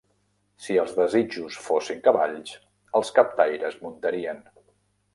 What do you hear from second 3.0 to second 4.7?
els captaires muntarien.